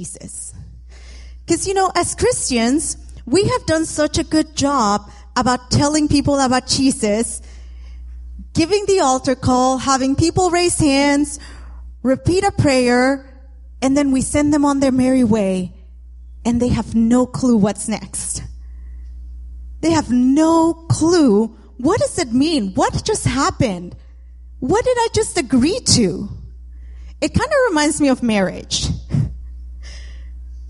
[0.00, 0.54] Jesus.
[1.44, 6.40] Because, you know, as Christians, we have done such a good job about telling people
[6.40, 7.42] about Jesus,
[8.54, 11.38] giving the altar call, having people raise hands,
[12.02, 13.44] repeat a prayer,
[13.82, 15.74] and then we send them on their merry way,
[16.46, 18.42] and they have no clue what's next.
[19.82, 21.48] They have no clue.
[21.76, 22.72] What does it mean?
[22.72, 23.96] What just happened?
[24.60, 26.28] What did I just agree to?
[27.20, 28.86] It kind of reminds me of marriage.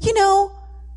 [0.00, 0.52] You know,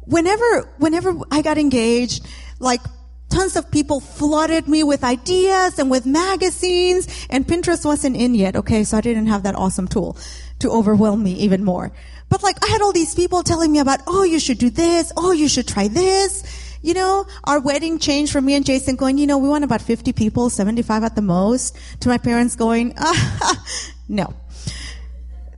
[0.05, 2.25] whenever, whenever I got engaged,
[2.59, 2.81] like
[3.29, 8.55] tons of people flooded me with ideas and with magazines and Pinterest wasn't in yet.
[8.55, 8.83] Okay.
[8.83, 10.17] So I didn't have that awesome tool
[10.59, 11.91] to overwhelm me even more.
[12.29, 15.11] But like I had all these people telling me about, oh, you should do this.
[15.17, 16.43] Oh, you should try this.
[16.81, 19.81] You know, our wedding changed from me and Jason going, you know, we want about
[19.81, 23.65] 50 people, 75 at the most, to my parents going, ah,
[24.09, 24.33] no.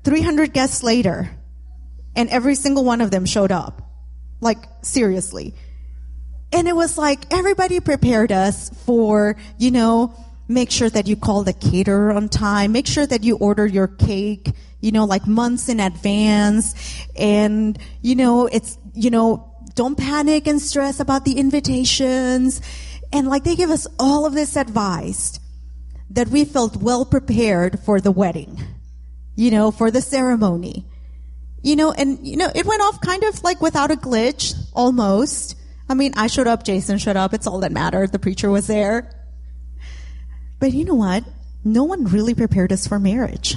[0.04, 1.32] 300 guests later,
[2.16, 3.82] and every single one of them showed up.
[4.42, 5.56] Like, seriously.
[6.52, 10.16] And it was like everybody prepared us for, you know,
[10.48, 13.88] make sure that you call the caterer on time, make sure that you order your
[13.88, 16.76] cake, you know, like months in advance.
[17.16, 22.62] And, you know, it's, you know, don't panic and stress about the invitations.
[23.12, 25.40] And like they give us all of this advice
[26.12, 28.62] that we felt well prepared for the wedding,
[29.36, 30.86] you know, for the ceremony.
[31.66, 35.56] You know, and you know, it went off kind of like without a glitch, almost.
[35.90, 38.12] I mean, I showed up, Jason showed up, it's all that mattered.
[38.12, 39.12] The preacher was there.
[40.60, 41.24] But you know what?
[41.64, 43.56] No one really prepared us for marriage.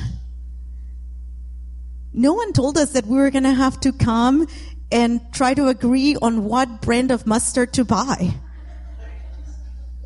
[2.14, 4.46] No one told us that we were going to have to come
[4.90, 8.34] and try to agree on what brand of mustard to buy.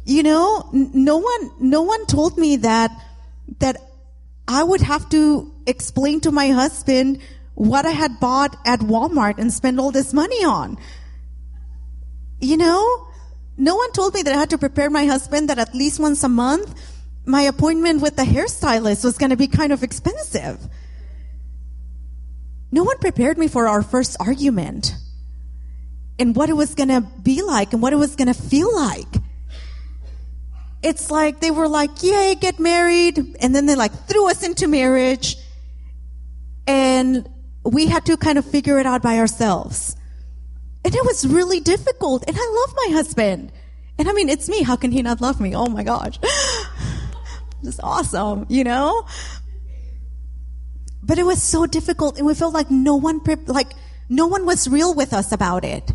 [0.04, 2.90] You know, no one, no one told me that,
[3.60, 3.76] that
[4.48, 7.20] I would have to explain to my husband
[7.62, 10.76] what I had bought at Walmart and spend all this money on.
[12.40, 13.06] You know,
[13.56, 16.24] no one told me that I had to prepare my husband that at least once
[16.24, 16.74] a month
[17.24, 20.58] my appointment with the hairstylist was going to be kind of expensive.
[22.72, 24.96] No one prepared me for our first argument
[26.18, 28.74] and what it was going to be like and what it was going to feel
[28.74, 29.06] like.
[30.82, 33.36] It's like they were like, yay, get married.
[33.38, 35.36] And then they like threw us into marriage.
[36.66, 37.28] And
[37.64, 39.96] we had to kind of figure it out by ourselves.
[40.84, 42.24] And it was really difficult.
[42.26, 43.52] And I love my husband.
[43.98, 44.62] And I mean, it's me.
[44.62, 45.54] How can he not love me?
[45.54, 46.18] Oh my gosh.
[47.64, 49.06] It's awesome, you know?
[51.00, 53.72] But it was so difficult and we felt like no one, like,
[54.08, 55.92] no one was real with us about it.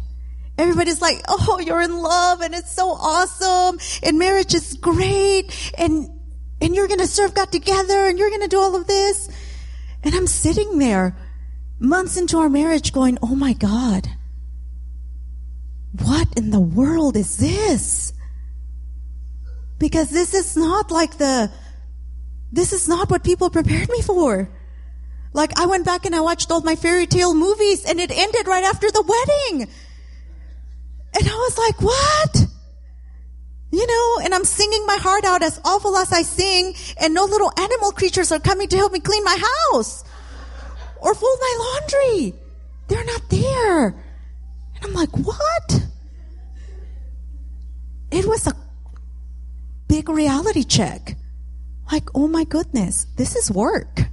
[0.57, 6.09] Everybody's like, oh, you're in love and it's so awesome and marriage is great and,
[6.61, 9.29] and you're going to serve God together and you're going to do all of this.
[10.03, 11.17] And I'm sitting there
[11.79, 14.07] months into our marriage going, oh my God,
[16.03, 18.13] what in the world is this?
[19.77, 21.51] Because this is not like the,
[22.51, 24.49] this is not what people prepared me for.
[25.33, 28.47] Like I went back and I watched all my fairy tale movies and it ended
[28.47, 29.69] right after the wedding.
[31.13, 32.47] And I was like, what?
[33.71, 37.25] You know, and I'm singing my heart out as awful as I sing and no
[37.25, 39.37] little animal creatures are coming to help me clean my
[39.71, 40.03] house
[41.01, 42.33] or fold my laundry.
[42.87, 43.87] They're not there.
[43.87, 45.81] And I'm like, what?
[48.11, 48.55] It was a
[49.87, 51.17] big reality check.
[51.91, 54.07] Like, oh my goodness, this is work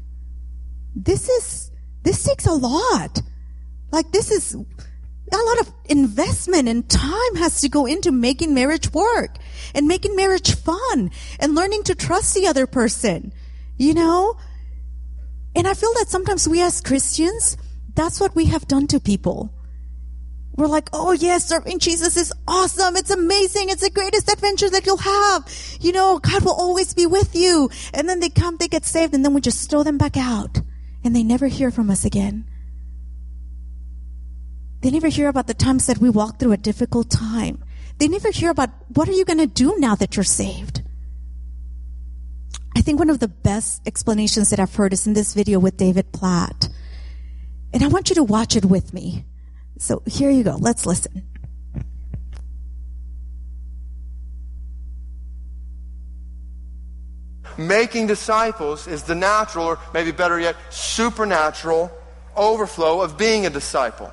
[0.94, 1.71] this is,
[2.03, 3.21] this takes a lot.
[3.91, 8.93] Like this is a lot of investment and time has to go into making marriage
[8.93, 9.37] work
[9.75, 13.33] and making marriage fun and learning to trust the other person,
[13.77, 14.37] you know?
[15.54, 17.56] And I feel that sometimes we as Christians,
[17.94, 19.53] that's what we have done to people.
[20.56, 22.97] We're like, oh yes, serving Jesus is awesome.
[22.97, 23.70] It's amazing.
[23.70, 25.48] It's the greatest adventure that you'll have.
[25.81, 27.70] You know, God will always be with you.
[27.93, 30.60] And then they come, they get saved, and then we just throw them back out
[31.03, 32.47] and they never hear from us again.
[34.81, 37.64] They never hear about the times that we walked through a difficult time.
[37.99, 40.82] They never hear about what are you going to do now that you're saved?
[42.76, 45.76] I think one of the best explanations that I've heard is in this video with
[45.76, 46.69] David Platt.
[47.73, 49.25] And I want you to watch it with me.
[49.79, 50.56] So here you go.
[50.56, 51.23] Let's listen.
[57.59, 61.91] making disciples is the natural, or maybe better yet, supernatural
[62.37, 64.12] overflow of being a disciple.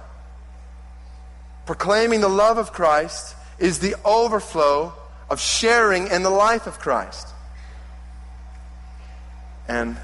[1.66, 4.94] Proclaiming the love of Christ is the overflow
[5.30, 7.28] of sharing in the life of Christ.
[9.72, 9.96] And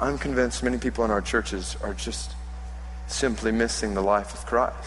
[0.00, 2.32] I'm convinced many people in our churches are just
[3.06, 4.78] simply missing the life of Christ.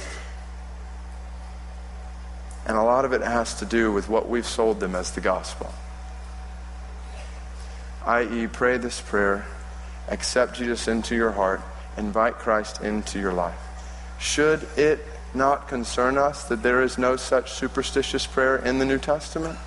[2.65, 5.21] And a lot of it has to do with what we've sold them as the
[5.21, 5.71] gospel.
[8.07, 9.45] I.e., pray this prayer,
[10.07, 11.61] accept Jesus into your heart,
[11.95, 13.59] invite Christ into your life.
[14.19, 15.05] Should it
[15.35, 19.59] not concern us that there is no such superstitious prayer in the New Testament?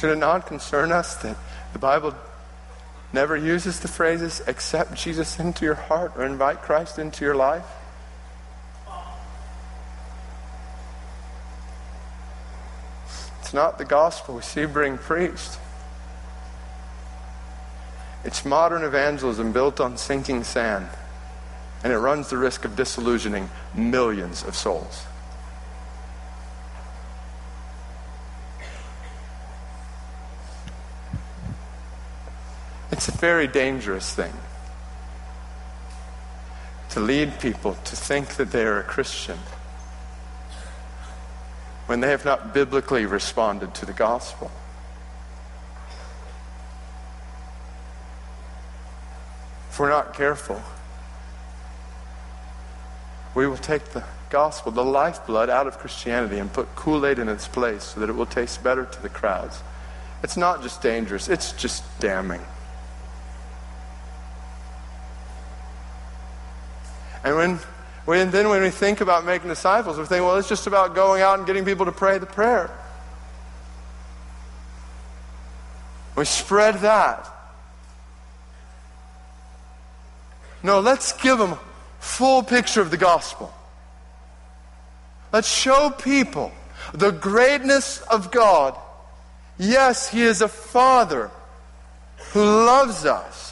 [0.00, 1.36] Should it not concern us that
[1.74, 2.14] the Bible
[3.12, 7.66] never uses the phrases accept Jesus into your heart or invite Christ into your life?
[13.40, 15.58] It's not the gospel we see being preached.
[18.24, 20.88] It's modern evangelism built on sinking sand,
[21.84, 25.04] and it runs the risk of disillusioning millions of souls.
[33.00, 34.34] It's a very dangerous thing
[36.90, 39.38] to lead people to think that they are a Christian
[41.86, 44.50] when they have not biblically responded to the gospel.
[49.70, 50.60] If we're not careful,
[53.34, 57.30] we will take the gospel, the lifeblood, out of Christianity and put Kool Aid in
[57.30, 59.62] its place so that it will taste better to the crowds.
[60.22, 62.42] It's not just dangerous, it's just damning.
[67.24, 67.58] And when,
[68.04, 71.22] when then when we think about making disciples, we think, well, it's just about going
[71.22, 72.70] out and getting people to pray the prayer.
[76.16, 77.28] We spread that.
[80.62, 81.56] No, let's give them
[81.98, 83.52] full picture of the gospel.
[85.32, 86.52] Let's show people
[86.92, 88.76] the greatness of God.
[89.58, 91.30] Yes, He is a Father
[92.32, 93.49] who loves us.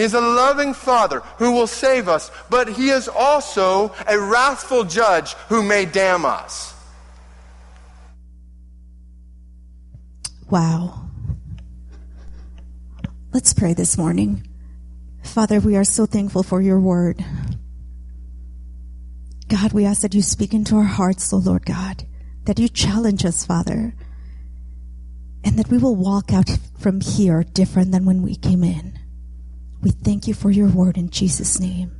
[0.00, 5.34] He's a loving Father who will save us, but He is also a wrathful judge
[5.50, 6.72] who may damn us.
[10.48, 11.02] Wow.
[13.34, 14.48] Let's pray this morning.
[15.22, 17.22] Father, we are so thankful for your word.
[19.48, 22.06] God, we ask that you speak into our hearts, O Lord God,
[22.46, 23.94] that you challenge us, Father,
[25.44, 26.48] and that we will walk out
[26.78, 28.99] from here different than when we came in.
[29.82, 31.92] We thank you for your word in Jesus' name.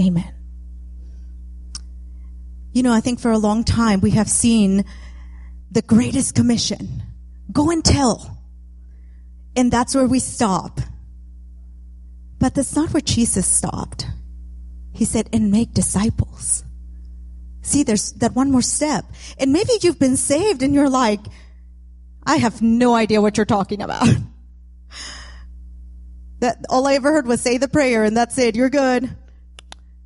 [0.00, 0.34] Amen.
[2.72, 4.84] You know, I think for a long time we have seen
[5.70, 7.02] the greatest commission.
[7.52, 8.38] Go and tell.
[9.56, 10.80] And that's where we stop.
[12.40, 14.06] But that's not where Jesus stopped.
[14.92, 16.64] He said, and make disciples.
[17.62, 19.04] See, there's that one more step.
[19.38, 21.20] And maybe you've been saved and you're like,
[22.26, 24.06] I have no idea what you're talking about.
[26.40, 28.56] that all I ever heard was say the prayer and that's it.
[28.56, 29.16] You're good.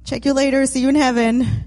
[0.05, 0.67] Check you later.
[0.67, 1.65] See you in heaven.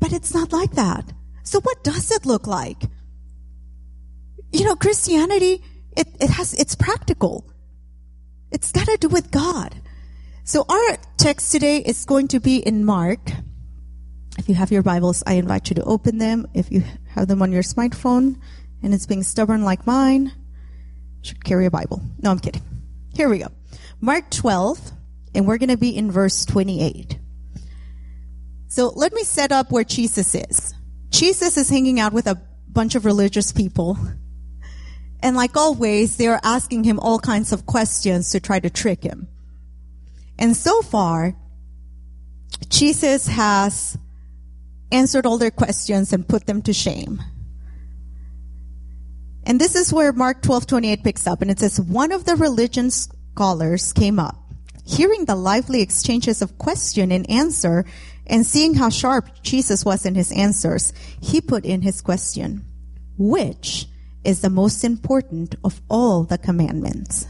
[0.00, 1.12] But it's not like that.
[1.42, 2.82] So what does it look like?
[4.52, 5.62] You know, Christianity,
[5.96, 7.48] it, it has, it's practical.
[8.50, 9.74] It's got to do with God.
[10.44, 13.20] So our text today is going to be in Mark.
[14.38, 16.46] If you have your Bibles, I invite you to open them.
[16.54, 18.38] If you have them on your smartphone
[18.82, 20.32] and it's being stubborn like mine,
[21.22, 22.00] should carry a Bible.
[22.22, 22.62] No, I'm kidding.
[23.16, 23.48] Here we go.
[24.00, 24.92] Mark 12,
[25.34, 27.18] and we're going to be in verse 28.
[28.68, 30.74] So let me set up where Jesus is.
[31.10, 33.98] Jesus is hanging out with a bunch of religious people
[35.20, 39.02] and like always, they are asking him all kinds of questions to try to trick
[39.02, 39.28] him.
[40.38, 41.34] And so far,
[42.68, 43.96] Jesus has
[44.92, 47.22] answered all their questions and put them to shame.
[49.46, 52.90] And this is where Mark 12:28 picks up and it says one of the religion
[52.90, 54.36] scholars came up
[54.84, 57.84] hearing the lively exchanges of question and answer
[58.26, 62.64] and seeing how sharp Jesus was in his answers he put in his question
[63.18, 63.86] which
[64.26, 67.26] is the most important of all the commandments.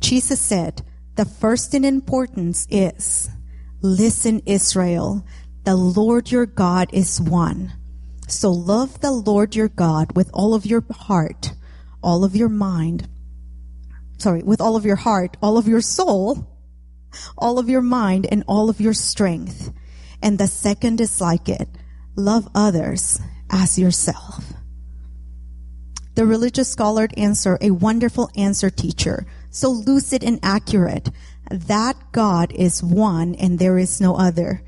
[0.00, 0.82] Jesus said,
[1.16, 3.30] the first in importance is,
[3.80, 5.24] listen Israel,
[5.64, 7.72] the Lord your God is one.
[8.26, 11.52] So love the Lord your God with all of your heart,
[12.02, 13.08] all of your mind,
[14.18, 16.46] sorry, with all of your heart, all of your soul,
[17.36, 19.72] all of your mind, and all of your strength.
[20.22, 21.68] And the second is like it.
[22.16, 24.54] Love others as yourself.
[26.14, 31.10] The religious scholar answer, a wonderful answer teacher, so lucid and accurate.
[31.50, 34.63] That God is one and there is no other.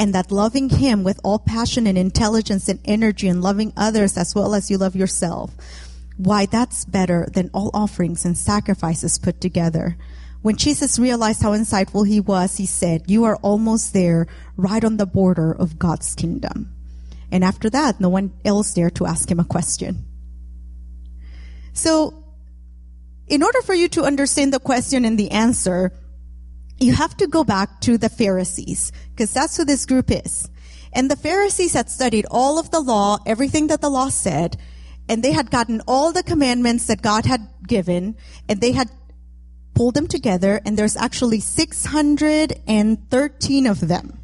[0.00, 4.34] And that loving Him with all passion and intelligence and energy and loving others as
[4.34, 5.54] well as you love yourself,
[6.16, 9.98] why that's better than all offerings and sacrifices put together.
[10.40, 14.26] When Jesus realized how insightful he was, he said, You are almost there,
[14.56, 16.72] right on the border of God's kingdom.
[17.30, 20.06] And after that, no one else dared to ask him a question.
[21.74, 22.24] So,
[23.28, 25.92] in order for you to understand the question and the answer,
[26.80, 30.48] you have to go back to the Pharisees, because that's who this group is.
[30.92, 34.56] And the Pharisees had studied all of the law, everything that the law said,
[35.08, 38.16] and they had gotten all the commandments that God had given,
[38.48, 38.90] and they had
[39.74, 44.18] pulled them together, and there's actually 613 of them.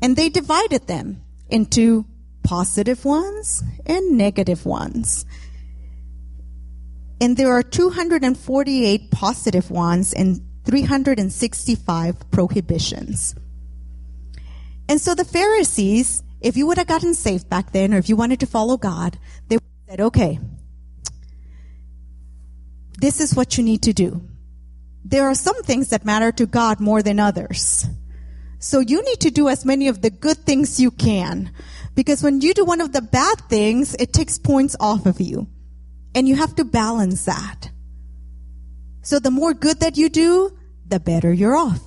[0.00, 2.06] And they divided them into
[2.42, 5.26] positive ones and negative ones.
[7.20, 13.34] And there are 248 positive ones and 365 prohibitions.
[14.86, 18.16] And so the Pharisees, if you would have gotten saved back then, or if you
[18.16, 19.56] wanted to follow God, they
[19.88, 20.38] said, okay,
[22.98, 24.20] this is what you need to do.
[25.06, 27.86] There are some things that matter to God more than others.
[28.58, 31.50] So you need to do as many of the good things you can.
[31.94, 35.48] Because when you do one of the bad things, it takes points off of you.
[36.14, 37.70] And you have to balance that.
[39.00, 40.57] So the more good that you do,
[40.88, 41.82] the better you're off.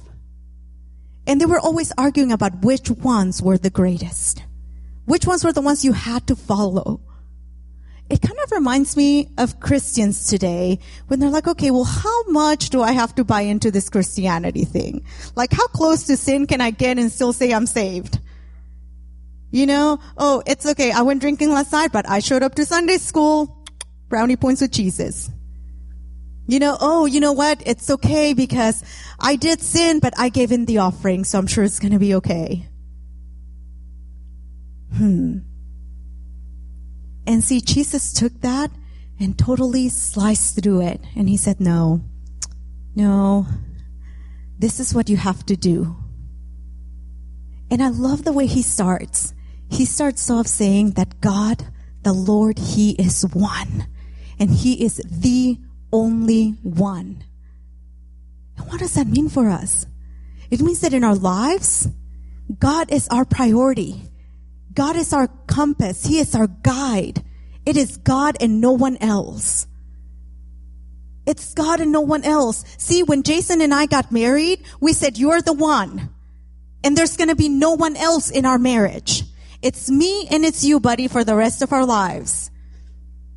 [1.28, 4.44] And they were always arguing about which ones were the greatest.
[5.06, 7.02] Which ones were the ones you had to follow.
[8.10, 12.70] It kind of reminds me of Christians today when they're like, okay, well, how much
[12.70, 15.06] do I have to buy into this Christianity thing?
[15.36, 18.20] Like, how close to sin can I get and still say I'm saved?
[19.50, 20.92] You know, oh, it's okay.
[20.92, 23.66] I went drinking last night, but I showed up to Sunday school.
[24.10, 25.30] Brownie points with Jesus.
[26.52, 27.64] You know, oh, you know what?
[27.66, 28.84] It's okay because
[29.22, 31.98] I did sin, but I gave in the offering, so I'm sure it's going to
[31.98, 32.68] be okay.
[34.98, 35.38] Hmm.
[37.26, 38.70] And see, Jesus took that
[39.18, 41.00] and totally sliced through it.
[41.16, 42.02] And he said, no,
[42.98, 43.48] no,
[44.60, 45.96] this is what you have to do.
[47.70, 49.34] And I love the way he starts.
[49.70, 51.68] He starts off saying that God,
[52.04, 53.88] the Lord, He is one.
[54.38, 55.58] And He is the
[55.92, 57.24] only one.
[58.58, 59.86] And what does that mean for us?
[60.50, 61.88] It means that in our lives,
[62.60, 64.10] God is our priority.
[64.74, 66.06] God is our compass.
[66.06, 67.24] He is our guide.
[67.66, 69.68] It is God and no one else.
[71.26, 72.66] It's God and no one else.
[72.78, 76.10] See, when Jason and I got married, we said, you're the one.
[76.84, 79.24] And there's gonna be no one else in our marriage.
[79.62, 82.50] It's me and it's you, buddy, for the rest of our lives.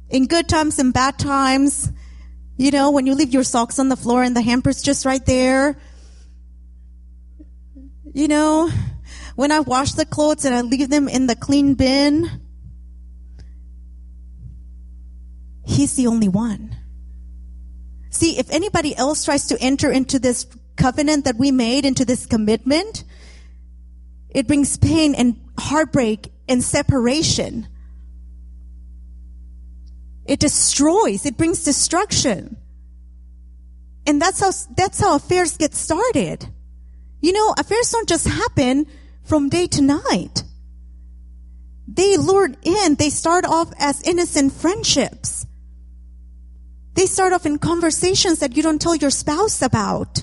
[0.09, 1.93] In good times and bad times,
[2.57, 5.25] you know, when you leave your socks on the floor and the hamper's just right
[5.25, 5.77] there.
[8.13, 8.71] You know,
[9.35, 12.31] when I wash the clothes and I leave them in the clean bin.
[15.67, 16.77] He's the only one.
[18.11, 20.47] See, if anybody else tries to enter into this
[20.77, 23.03] covenant that we made, into this commitment,
[24.31, 27.67] it brings pain and heartbreak and separation.
[30.25, 31.27] It destroys.
[31.27, 32.57] It brings destruction.
[34.07, 36.47] And that's how, that's how affairs get started.
[37.21, 38.87] You know, affairs don't just happen
[39.23, 40.45] from day to night.
[41.87, 45.47] They lured in, they start off as innocent friendships.
[46.95, 50.23] They start off in conversations that you don't tell your spouse about.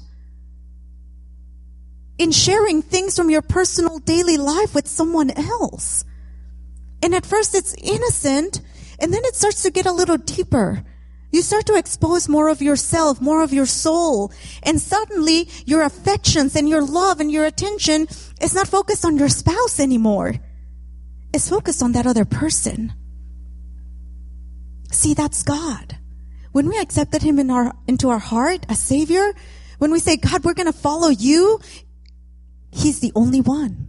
[2.17, 6.05] In sharing things from your personal daily life with someone else.
[7.01, 8.61] And at first it's innocent,
[9.01, 10.83] and then it starts to get a little deeper.
[11.31, 14.31] You start to expose more of yourself, more of your soul.
[14.63, 18.07] And suddenly your affections and your love and your attention
[18.41, 20.35] is not focused on your spouse anymore.
[21.33, 22.93] It's focused on that other person.
[24.91, 25.97] See, that's God.
[26.51, 29.33] When we accepted Him in our, into our heart as Savior,
[29.77, 31.61] when we say, God, we're going to follow you,
[32.71, 33.87] He's the only one.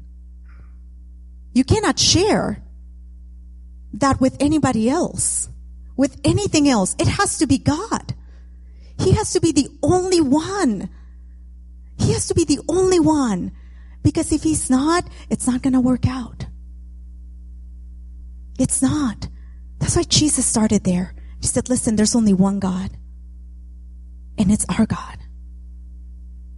[1.53, 2.63] You cannot share
[3.95, 5.49] that with anybody else,
[5.97, 6.97] with anything else.
[6.99, 8.15] It has to be God.
[8.99, 10.89] He has to be the only one.
[11.99, 13.53] He has to be the only one.
[14.03, 16.47] Because if he's not, it's not going to work out.
[18.59, 19.29] It's not.
[19.79, 21.15] That's why Jesus started there.
[21.41, 22.91] He said, listen, there's only one God.
[24.39, 25.19] And it's our God.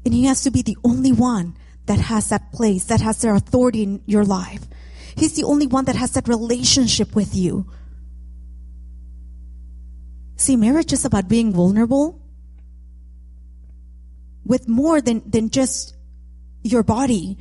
[0.04, 3.34] And he has to be the only one that has that place, that has their
[3.34, 4.66] authority in your life.
[5.16, 7.66] He's the only one that has that relationship with you.
[10.36, 12.20] See, marriage is about being vulnerable
[14.44, 15.94] with more than, than just
[16.62, 17.38] your body.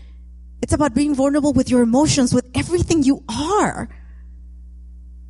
[0.62, 3.90] It's about being vulnerable with your emotions, with everything you are.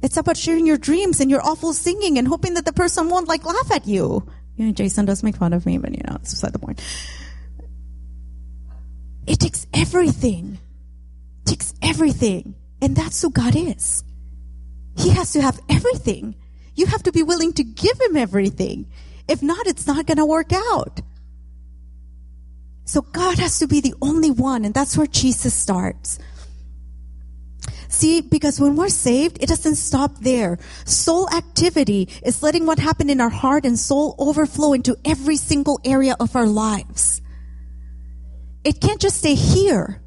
[0.01, 3.27] It's about sharing your dreams and your awful singing and hoping that the person won't
[3.27, 4.27] like laugh at you.
[4.57, 6.83] You know, Jason does make fun of me, but you know, it's beside the point.
[9.25, 10.59] It takes everything.
[11.45, 12.55] Takes everything.
[12.81, 14.03] And that's who God is.
[14.97, 16.35] He has to have everything.
[16.75, 18.91] You have to be willing to give him everything.
[19.27, 21.01] If not, it's not going to work out.
[22.85, 26.19] So God has to be the only one, and that's where Jesus starts.
[27.87, 30.57] See, because when we're saved, it doesn't stop there.
[30.83, 35.79] Soul activity is letting what happened in our heart and soul overflow into every single
[35.85, 37.21] area of our lives.
[38.63, 40.01] It can't just stay here.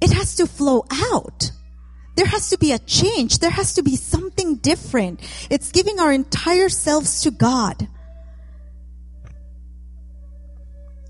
[0.00, 1.52] It has to flow out.
[2.16, 3.38] There has to be a change.
[3.38, 5.20] There has to be something different.
[5.50, 7.88] It's giving our entire selves to God.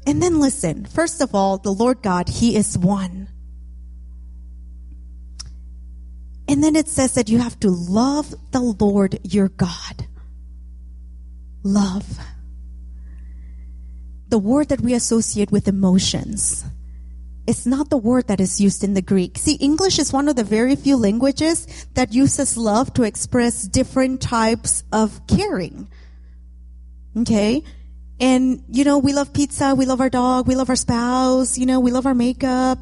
[0.06, 0.86] And then listen.
[0.86, 3.28] First of all, the Lord God, He is one.
[6.48, 10.06] And then it says that you have to love the Lord your God.
[11.62, 12.18] Love.
[14.28, 16.64] The word that we associate with emotions.
[17.50, 19.36] It's not the word that is used in the Greek.
[19.36, 24.20] See, English is one of the very few languages that uses love to express different
[24.20, 25.88] types of caring.
[27.16, 27.64] Okay?
[28.20, 31.66] And, you know, we love pizza, we love our dog, we love our spouse, you
[31.66, 32.78] know, we love our makeup.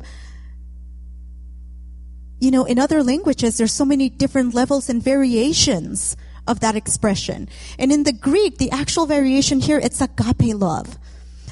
[2.39, 6.15] You know, in other languages, there's so many different levels and variations
[6.47, 7.49] of that expression.
[7.79, 10.99] And in the Greek, the actual variation here, it's agape love.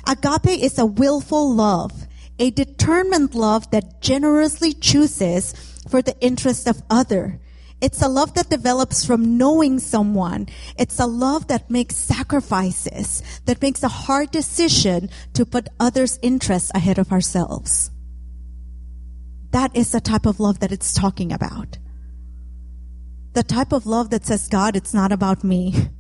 [0.07, 2.06] Agape is a willful love,
[2.39, 5.55] a determined love that generously chooses
[5.89, 7.41] for the interest of other.
[7.81, 10.49] It's a love that develops from knowing someone.
[10.79, 16.71] It's a love that makes sacrifices, that makes a hard decision to put others' interests
[16.75, 17.91] ahead of ourselves.
[19.51, 21.79] That is the type of love that it's talking about.
[23.35, 25.91] The type of love that says, God, it's not about me.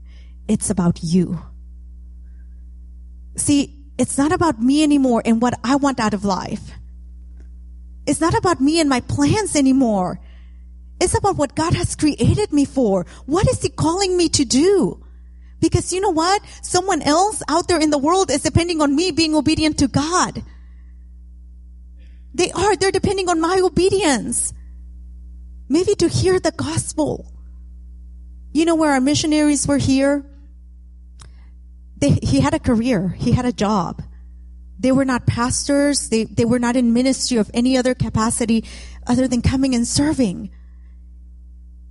[0.49, 1.41] It's about you.
[3.37, 6.73] See, it's not about me anymore and what I want out of life.
[8.07, 10.21] It's not about me and my plans anymore.
[11.01, 13.07] It's about what God has created me for.
[13.27, 15.05] What is He calling me to do?
[15.61, 16.43] Because you know what?
[16.63, 20.45] Someone else out there in the world is depending on me being obedient to God.
[22.35, 22.77] They are.
[22.77, 24.53] They're depending on my obedience.
[25.69, 27.33] Maybe to hear the gospel.
[28.53, 30.25] You know where our missionaries were here?
[31.99, 33.09] They, he had a career.
[33.09, 34.03] He had a job.
[34.79, 36.11] They were not pastors.
[36.11, 38.65] They, they were not in ministry of any other capacity
[39.07, 40.51] other than coming and serving.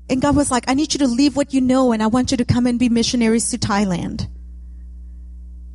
[0.09, 2.31] And God was like, I need you to leave what you know and I want
[2.31, 4.29] you to come and be missionaries to Thailand.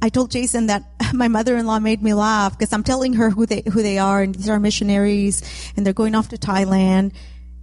[0.03, 3.62] I told Jason that my mother-in-law made me laugh because I'm telling her who they,
[3.73, 5.43] who they are and these are missionaries
[5.77, 7.12] and they're going off to Thailand.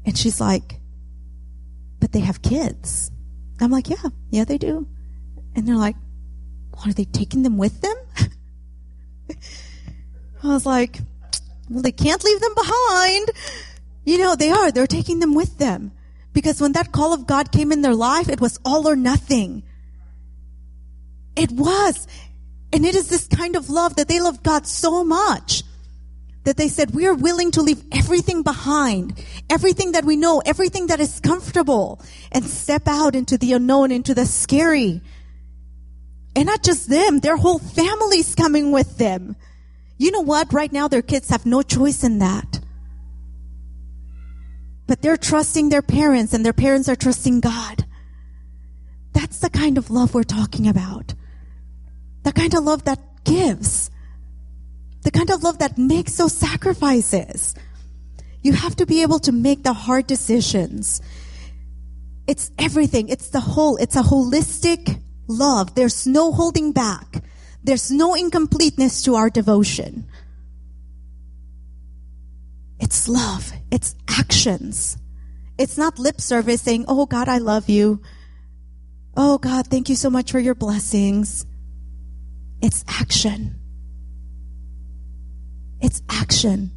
[0.05, 0.79] And she's like,
[1.99, 3.11] but they have kids.
[3.59, 4.87] I'm like, yeah, yeah, they do.
[5.55, 5.95] And they're like,
[6.85, 7.95] are they taking them with them?
[10.43, 10.99] I was like,
[11.69, 13.31] well, they can't leave them behind.
[14.05, 14.71] You know, they are.
[14.71, 15.91] They're taking them with them.
[16.33, 19.63] Because when that call of God came in their life, it was all or nothing.
[21.35, 22.07] It was.
[22.71, 25.63] And it is this kind of love that they loved God so much
[26.43, 30.87] that they said, we are willing to leave everything behind, everything that we know, everything
[30.87, 31.99] that is comfortable
[32.31, 35.01] and step out into the unknown, into the scary.
[36.37, 39.35] And not just them, their whole family's coming with them.
[39.97, 40.53] You know what?
[40.53, 42.59] Right now their kids have no choice in that.
[44.85, 47.85] But they're trusting their parents and their parents are trusting God.
[49.13, 51.15] That's the kind of love we're talking about.
[52.21, 53.89] The kind of love that gives.
[55.01, 57.55] The kind of love that makes those sacrifices.
[58.43, 61.01] You have to be able to make the hard decisions.
[62.27, 63.09] It's everything.
[63.09, 65.75] It's the whole, it's a holistic love.
[65.75, 67.23] There's no holding back.
[67.63, 70.07] There's no incompleteness to our devotion.
[72.79, 73.51] It's love.
[73.71, 74.97] It's actions.
[75.57, 78.01] It's not lip service saying, Oh God, I love you.
[79.15, 81.45] Oh God, thank you so much for your blessings.
[82.61, 83.59] It's action.
[85.81, 86.71] It's action.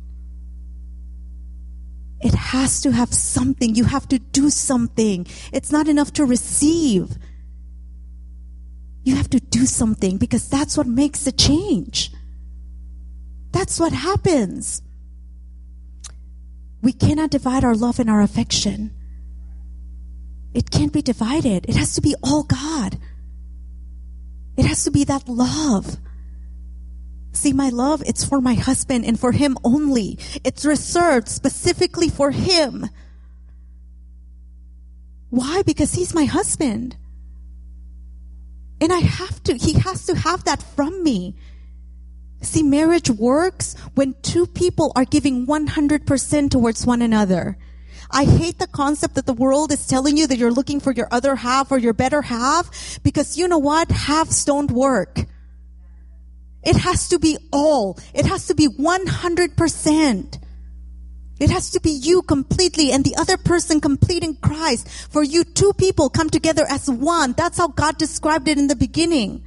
[2.21, 3.75] It has to have something.
[3.75, 5.27] You have to do something.
[5.53, 7.17] It's not enough to receive.
[9.03, 12.13] You have to do something because that's what makes the change.
[13.53, 14.83] That's what happens.
[16.83, 18.93] We cannot divide our love and our affection.
[20.55, 21.67] It can't be divided.
[21.69, 22.99] It has to be all God.
[24.57, 25.97] It has to be that love.
[27.33, 30.19] See, my love, it's for my husband and for him only.
[30.43, 32.89] It's reserved specifically for him.
[35.31, 35.63] Why?
[35.63, 36.97] Because he's my husband.
[38.81, 41.37] And I have to, he has to have that from me.
[42.43, 47.59] See, marriage works when two people are giving 100% towards one another.
[48.11, 51.09] I hate the concept that the world is telling you that you're looking for your
[51.11, 53.91] other half or your better half because you know what?
[53.91, 55.21] Halves don't work.
[56.63, 57.99] It has to be all.
[58.15, 60.39] It has to be 100%.
[61.41, 64.87] It has to be you completely and the other person complete in Christ.
[65.11, 67.33] For you two people come together as one.
[67.33, 69.43] That's how God described it in the beginning.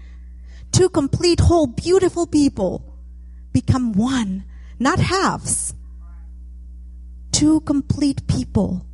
[0.72, 2.98] Two complete, whole, beautiful people
[3.54, 4.44] become one,
[4.80, 5.76] not halves.
[7.32, 8.88] Two complete people.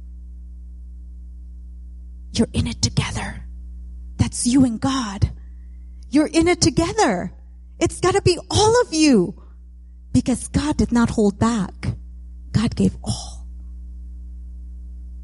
[2.34, 3.46] You're in it together.
[4.18, 5.32] That's you and God.
[6.10, 7.32] You're in it together.
[7.80, 9.42] It's gotta be all of you.
[10.12, 11.96] Because God did not hold back.
[12.52, 13.48] God gave all.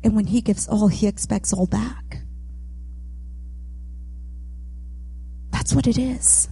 [0.04, 2.20] And when He gives all, He expects all back.
[5.52, 6.48] That's what it is.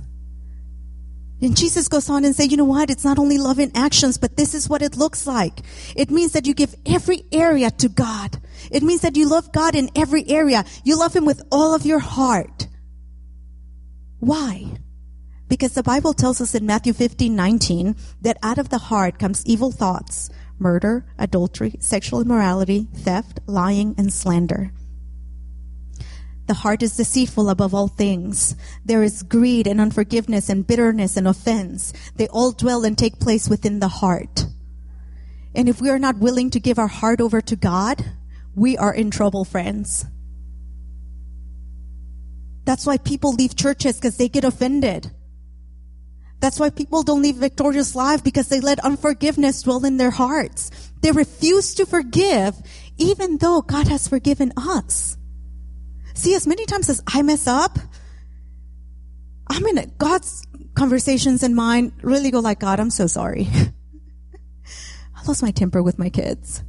[1.42, 2.90] And Jesus goes on and say, you know what?
[2.90, 5.60] It's not only love in actions, but this is what it looks like.
[5.94, 8.38] It means that you give every area to God.
[8.72, 10.64] It means that you love God in every area.
[10.86, 12.68] You love Him with all of your heart.
[14.20, 14.78] Why?
[15.50, 19.46] Because the Bible tells us in Matthew 15, 19, that out of the heart comes
[19.46, 24.72] evil thoughts, murder, adultery, sexual immorality, theft, lying, and slander.
[26.46, 28.56] The heart is deceitful above all things.
[28.84, 31.94] There is greed and unforgiveness and bitterness and offense.
[32.16, 34.46] They all dwell and take place within the heart.
[35.56, 38.04] And if we are not willing to give our heart over to God,
[38.56, 40.06] we are in trouble, friends.
[42.66, 45.12] That's why people leave churches because they get offended.
[46.44, 50.72] That's why people don't live victorious life because they let unforgiveness dwell in their hearts.
[51.00, 52.62] They refuse to forgive
[52.98, 55.16] even though God has forgiven us.
[56.16, 57.80] See, as many times as I mess up,
[59.48, 59.94] I'm in.
[59.98, 63.48] God's conversations and mine really go like, God, I'm so sorry.
[65.16, 66.62] I lost my temper with my kids.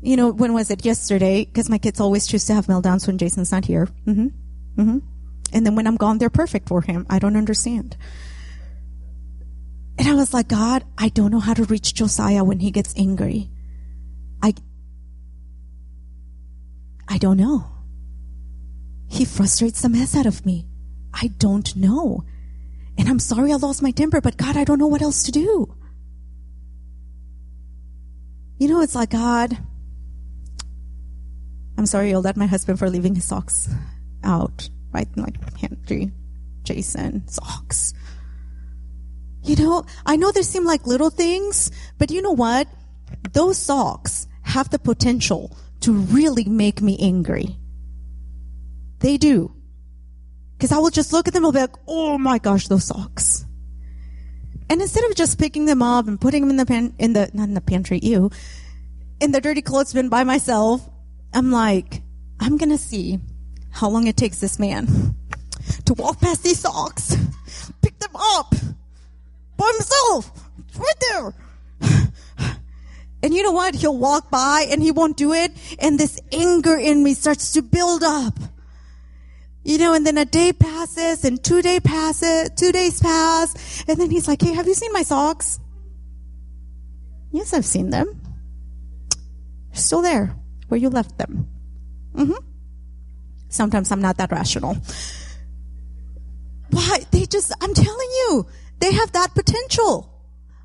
[0.00, 0.82] You know, when was it?
[0.82, 3.86] Yesterday, because my kids always choose to have meltdowns when Jason's not here.
[4.06, 4.28] Mm-hmm.
[4.80, 4.98] Mm-hmm.
[5.52, 7.06] And then when I'm gone, they're perfect for him.
[7.08, 7.96] I don't understand.
[9.98, 12.94] And I was like, God, I don't know how to reach Josiah when he gets
[12.96, 13.50] angry.
[14.42, 14.54] I,
[17.08, 17.66] I don't know.
[19.08, 20.66] He frustrates the mess out of me.
[21.12, 22.24] I don't know.
[22.96, 25.32] And I'm sorry I lost my temper, but God, I don't know what else to
[25.32, 25.74] do.
[28.58, 29.56] You know, it's like, God,
[31.76, 33.68] I'm sorry you'll let my husband for leaving his socks
[34.22, 34.68] out
[35.02, 36.10] in like pantry.
[36.64, 37.94] Jason, socks.
[39.42, 42.68] You know, I know they seem like little things, but you know what?
[43.32, 47.56] Those socks have the potential to really make me angry.
[48.98, 49.54] They do.
[50.60, 53.46] Cause I will just look at them and be like, oh my gosh, those socks.
[54.68, 57.30] And instead of just picking them up and putting them in the pan, in the,
[57.32, 58.30] not in the pantry, ew,
[59.20, 60.86] in the dirty clothes bin by myself,
[61.32, 62.02] I'm like,
[62.40, 63.20] I'm gonna see
[63.78, 65.14] how long it takes this man
[65.84, 67.16] to walk past these socks,
[67.80, 68.52] pick them up
[69.56, 70.32] by himself,
[70.76, 71.34] right there.
[73.20, 73.74] And you know what?
[73.74, 75.50] He'll walk by and he won't do it.
[75.80, 78.38] And this anger in me starts to build up.
[79.64, 83.84] You know, and then a day passes and two day passes, two days pass.
[83.88, 85.58] And then he's like, Hey, have you seen my socks?
[87.32, 88.20] Yes, I've seen them.
[89.72, 90.36] They're still there
[90.68, 91.48] where you left them.
[92.14, 92.47] Mm-hmm.
[93.48, 94.76] Sometimes I'm not that rational.
[96.70, 97.00] Why?
[97.10, 98.46] They just, I'm telling you,
[98.80, 100.12] they have that potential.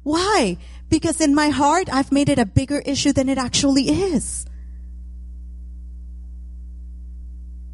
[0.04, 0.58] Why?
[0.89, 4.46] Because in my heart, I've made it a bigger issue than it actually is.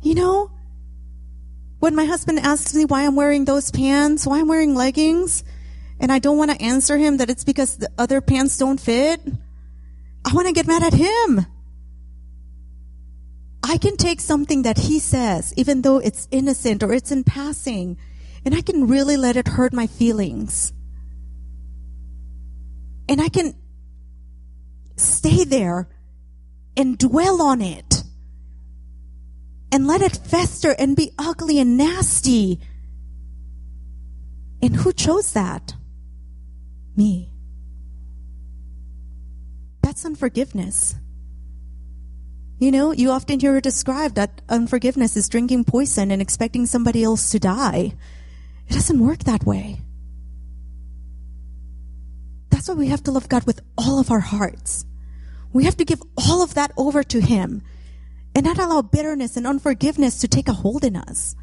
[0.02, 0.52] You know,
[1.80, 5.44] when my husband asks me why I'm wearing those pants, why I'm wearing leggings,
[6.00, 9.22] and I don't want to answer him that it's because the other pants don't fit,
[10.24, 11.46] I want to get mad at him.
[13.70, 18.00] I can take something that he says, even though it's innocent or it's in passing,
[18.44, 20.74] and I can really let it hurt my feelings.
[23.08, 23.54] And I can
[24.96, 25.88] stay there
[26.76, 28.02] and dwell on it
[29.72, 32.60] and let it fester and be ugly and nasty.
[34.64, 35.76] And who chose that?
[36.96, 37.32] Me.
[39.84, 40.96] That's unforgiveness.
[42.60, 47.04] You know, you often hear it described that unforgiveness is drinking poison and expecting somebody
[47.04, 47.94] else to die.
[48.68, 49.80] It doesn't work that way.
[52.50, 54.86] That's why we have to love God with all of our hearts.
[55.54, 57.64] We have to give all of that over to Him
[58.36, 61.38] and not allow bitterness and unforgiveness to take a hold in us.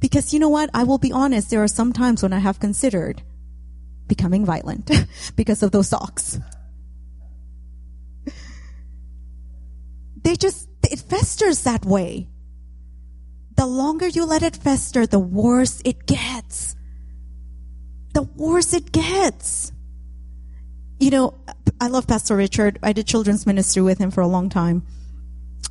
[0.00, 0.68] Because you know what?
[0.74, 1.48] I will be honest.
[1.48, 3.22] There are some times when I have considered
[4.06, 4.90] becoming violent
[5.36, 6.38] because of those socks.
[10.22, 12.28] They just, it festers that way.
[13.56, 16.76] The longer you let it fester, the worse it gets.
[18.14, 19.72] The worse it gets.
[20.98, 21.34] You know,
[21.80, 22.78] I love Pastor Richard.
[22.82, 24.86] I did children's ministry with him for a long time.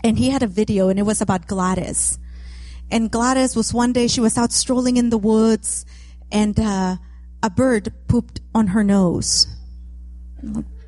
[0.03, 2.17] And he had a video and it was about Gladys.
[2.91, 5.85] And Gladys was one day, she was out strolling in the woods
[6.31, 6.97] and, uh,
[7.41, 9.47] a bird pooped on her nose.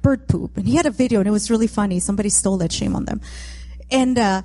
[0.01, 0.57] Bird poop.
[0.57, 1.99] And he had a video and it was really funny.
[1.99, 2.71] Somebody stole it.
[2.71, 3.21] Shame on them.
[3.89, 4.41] And, uh,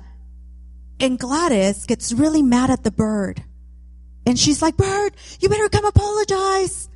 [0.99, 3.43] and Gladys gets really mad at the bird.
[4.25, 6.89] And she's like, bird, you better come apologize.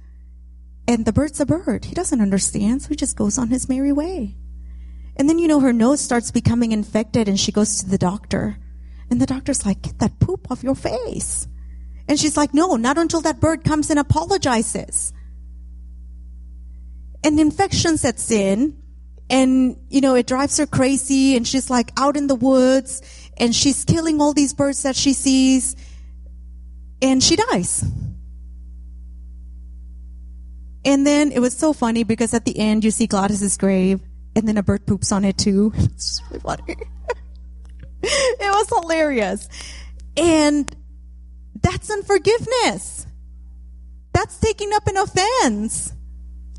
[0.88, 1.86] And the bird's a bird.
[1.86, 2.82] He doesn't understand.
[2.82, 4.36] So he just goes on his merry way.
[5.15, 8.58] And then, you know, her nose starts becoming infected and she goes to the doctor.
[9.10, 11.47] And the doctor's like, get that poop off your face.
[12.08, 15.13] And she's like, no, not until that bird comes and apologizes.
[17.23, 18.81] And the infection sets in
[19.29, 23.01] and, you know, it drives her crazy and she's like out in the woods
[23.38, 25.75] and she's killing all these birds that she sees
[27.01, 27.86] and she dies.
[30.84, 34.01] And then it was so funny because at the end you see Gladys's grave
[34.36, 35.71] and then a bird poops on it too.
[35.77, 36.63] it's really funny.
[38.03, 39.47] it was hilarious.
[40.17, 40.75] And
[41.62, 43.05] that's unforgiveness.
[44.13, 45.93] That's taking up an offense.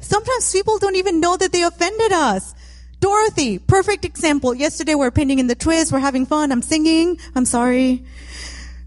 [0.03, 2.55] Sometimes people don't even know that they offended us.
[3.01, 4.55] Dorothy, perfect example.
[4.55, 5.91] Yesterday we are painting in the twist.
[5.91, 6.53] We're having fun.
[6.53, 7.19] I'm singing.
[7.35, 8.05] I'm sorry.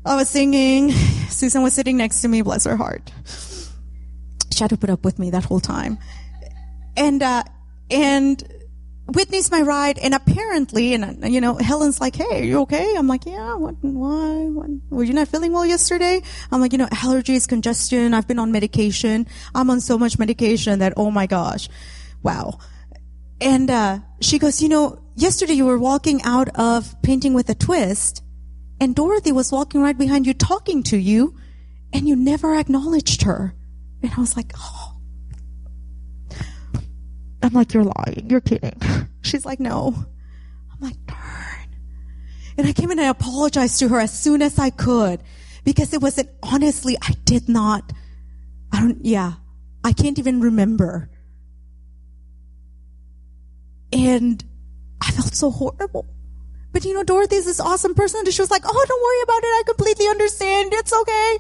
[0.05, 0.91] I was singing.
[1.29, 2.41] Susan was sitting next to me.
[2.41, 3.11] Bless her heart.
[4.53, 5.97] She had to put up with me that whole time.
[6.95, 7.43] And, uh,
[7.89, 8.41] and
[9.07, 13.07] Whitney's my ride, and apparently, and you know, Helen's like, "Hey, are you okay?" I'm
[13.07, 13.53] like, "Yeah.
[13.55, 13.75] What?
[13.81, 14.45] Why?
[14.45, 18.15] What, were you not feeling well yesterday?" I'm like, "You know, allergies, congestion.
[18.15, 19.27] I've been on medication.
[19.53, 21.69] I'm on so much medication that, oh my gosh,
[22.23, 22.57] wow."
[23.39, 27.55] And uh, she goes, "You know, yesterday you were walking out of painting with a
[27.55, 28.23] twist,
[28.81, 31.35] and Dorothy was walking right behind you, talking to you,
[31.93, 33.53] and you never acknowledged her."
[34.01, 34.94] And I was like, "Oh."
[37.45, 38.25] I'm like, you're lying.
[38.27, 38.81] You're kidding.
[39.21, 39.93] She's like, no.
[40.73, 41.75] I'm like, darn.
[42.57, 45.21] And I came in and I apologized to her as soon as I could
[45.63, 47.91] because it wasn't, honestly, I did not,
[48.71, 49.33] I don't, yeah,
[49.83, 51.09] I can't even remember.
[53.93, 54.43] And
[54.99, 56.07] I felt so horrible.
[56.71, 58.21] But you know, Dorothy's this awesome person.
[58.25, 59.47] And she was like, Oh, don't worry about it.
[59.47, 60.73] I completely understand.
[60.73, 61.37] It's okay.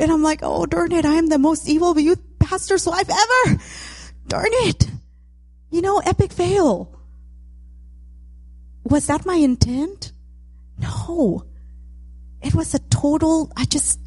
[0.00, 1.04] And I'm like, Oh, darn it.
[1.04, 3.58] I am the most evil youth pastor's wife ever.
[4.28, 4.86] Darn it.
[5.70, 6.92] You know, epic fail.
[8.84, 10.12] Was that my intent?
[10.78, 11.44] No.
[12.42, 13.98] It was a total, I just,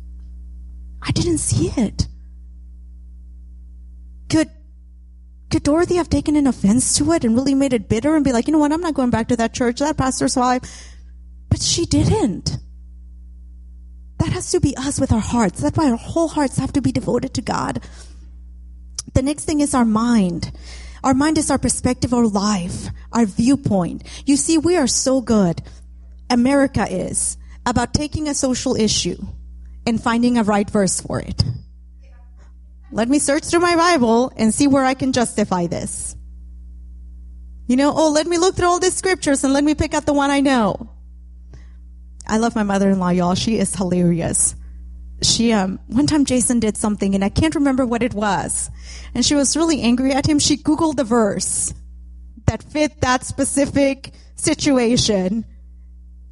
[1.02, 2.08] I didn't see it.
[4.30, 4.50] Could,
[5.50, 8.32] could Dorothy have taken an offense to it and really made it bitter and be
[8.32, 10.62] like, you know what, I'm not going back to that church, that pastor's wife.
[11.50, 12.58] But she didn't.
[14.20, 15.62] That has to be us with our hearts.
[15.62, 17.84] That's why our whole hearts have to be devoted to God.
[19.14, 20.52] The next thing is our mind.
[21.04, 24.04] Our mind is our perspective our life, our viewpoint.
[24.26, 25.62] You see, we are so good.
[26.30, 29.18] America is about taking a social issue
[29.86, 31.44] and finding a right verse for it.
[32.92, 36.16] Let me search through my Bible and see where I can justify this.
[37.68, 40.06] You know, oh, let me look through all these scriptures and let me pick out
[40.06, 40.90] the one I know.
[42.28, 43.36] I love my mother-in-law, y'all.
[43.36, 44.56] She is hilarious
[45.22, 48.70] she um one time Jason did something and I can't remember what it was.
[49.14, 50.40] And she was really angry at him.
[50.40, 51.74] She googled the verse
[52.46, 55.46] that fit that specific situation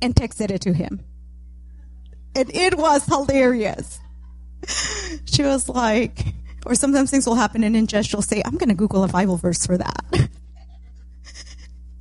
[0.01, 1.01] and texted it to him.
[2.35, 3.99] And it was hilarious.
[5.25, 6.33] She was like,
[6.65, 9.07] or sometimes things will happen and in jest she'll say, I'm going to Google a
[9.07, 10.05] Bible verse for that.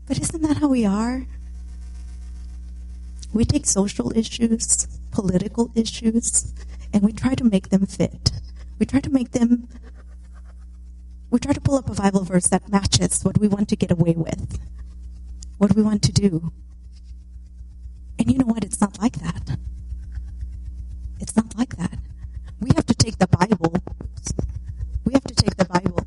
[0.07, 1.27] but isn't that how we are?
[3.35, 6.55] We take social issues, political issues,
[6.97, 8.33] and we try to make them fit.
[8.79, 9.69] We try to make them,
[11.29, 13.91] we try to pull up a Bible verse that matches what we want to get
[13.91, 14.59] away with,
[15.59, 16.53] what we want to do.
[18.19, 18.65] And you know what?
[18.65, 19.59] It's not like that.
[21.21, 21.99] It's not like that.
[22.61, 23.75] We have to take the Bible.
[25.05, 26.06] We have to take the Bible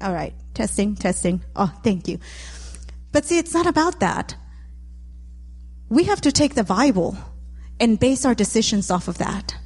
[0.00, 0.34] All right.
[0.54, 1.42] Testing, testing.
[1.56, 2.18] Oh, thank you.
[3.12, 4.36] But see, it's not about that.
[5.88, 7.16] We have to take the Bible
[7.80, 9.56] and base our decisions off of that.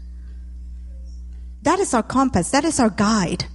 [1.63, 2.51] That is our compass.
[2.51, 3.47] That is our guide.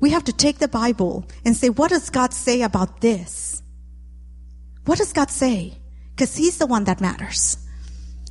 [0.00, 3.62] We have to take the Bible and say, what does God say about this?
[4.84, 5.78] What does God say?
[6.10, 7.58] Because He's the one that matters.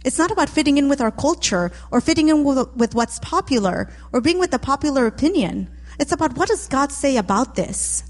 [0.04, 3.92] It's not about fitting in with our culture or fitting in with, with, what's popular
[4.14, 5.75] or being with the popular opinion.
[6.00, 8.04] It's about what does God say about this?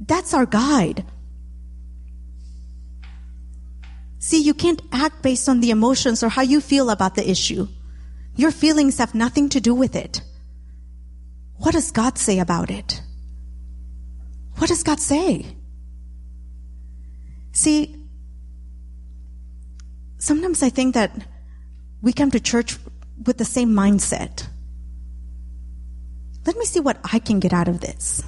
[0.00, 1.04] That's our guide.
[4.18, 7.68] See, you can't act based on the emotions or how you feel about the issue.
[8.36, 10.22] Your feelings have nothing to do with it.
[11.56, 13.02] What does God say about it?
[14.56, 15.56] What does God say?
[17.52, 17.96] See,
[20.18, 21.26] sometimes I think that
[22.00, 22.78] we come to church
[23.26, 24.48] with the same mindset.
[26.44, 28.22] Let me see what I can get out of this.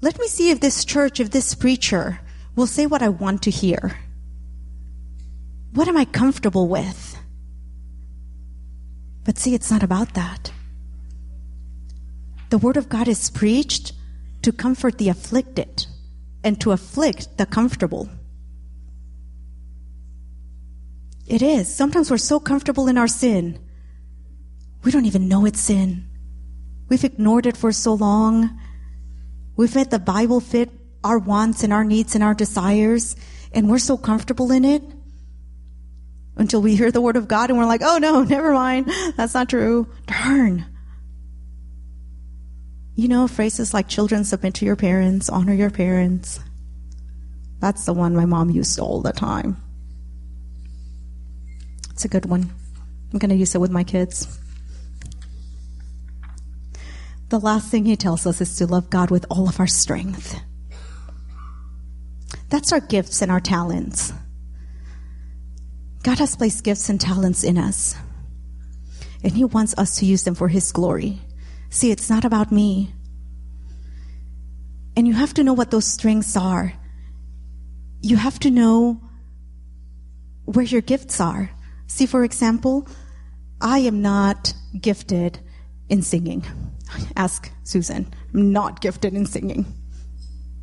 [0.00, 2.20] Let me see if this church, if this preacher
[2.56, 3.98] will say what I want to hear.
[5.72, 7.18] What am I comfortable with?
[9.24, 10.52] But see, it's not about that.
[12.50, 13.92] The Word of God is preached
[14.42, 15.86] to comfort the afflicted
[16.44, 18.10] and to afflict the comfortable.
[21.26, 21.72] It is.
[21.72, 23.58] Sometimes we're so comfortable in our sin,
[24.82, 26.08] we don't even know it's sin.
[26.92, 28.60] We've ignored it for so long.
[29.56, 30.68] We've let the Bible fit
[31.02, 33.16] our wants and our needs and our desires,
[33.54, 34.82] and we're so comfortable in it
[36.36, 38.92] until we hear the word of God and we're like, oh no, never mind.
[39.16, 39.88] That's not true.
[40.06, 40.66] Turn.
[42.94, 46.40] You know, phrases like children submit to your parents, honor your parents.
[47.58, 49.56] That's the one my mom used all the time.
[51.92, 52.52] It's a good one.
[53.14, 54.41] I'm going to use it with my kids.
[57.32, 60.38] The last thing he tells us is to love God with all of our strength.
[62.50, 64.12] That's our gifts and our talents.
[66.02, 67.96] God has placed gifts and talents in us,
[69.24, 71.22] and He wants us to use them for His glory.
[71.70, 72.92] See, it's not about me.
[74.94, 76.74] And you have to know what those strengths are.
[78.02, 79.00] You have to know
[80.44, 81.50] where your gifts are.
[81.86, 82.86] See, for example,
[83.58, 85.40] I am not gifted
[85.88, 86.44] in singing.
[87.16, 88.12] Ask Susan.
[88.32, 89.66] I'm not gifted in singing.